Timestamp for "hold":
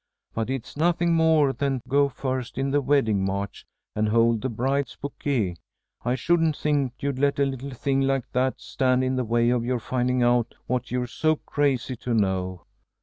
4.09-4.41